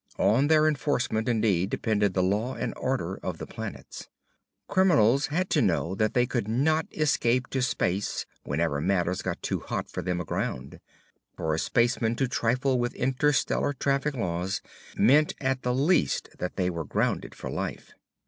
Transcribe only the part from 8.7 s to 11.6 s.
matters got too hot for them aground. For a